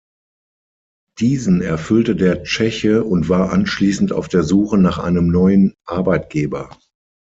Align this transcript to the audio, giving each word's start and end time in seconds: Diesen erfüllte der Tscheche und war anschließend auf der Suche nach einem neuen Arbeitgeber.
Diesen 1.19 1.61
erfüllte 1.61 2.15
der 2.15 2.41
Tscheche 2.41 3.03
und 3.03 3.29
war 3.29 3.51
anschließend 3.51 4.11
auf 4.13 4.27
der 4.29 4.41
Suche 4.41 4.79
nach 4.79 4.97
einem 4.97 5.27
neuen 5.27 5.75
Arbeitgeber. 5.85 6.75